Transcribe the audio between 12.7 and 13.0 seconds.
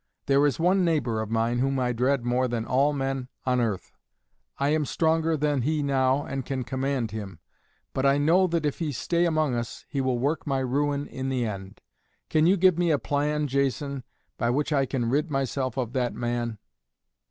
me a